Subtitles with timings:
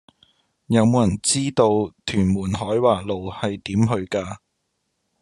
[0.65, 4.37] 有無人知道屯門海華路係點去㗎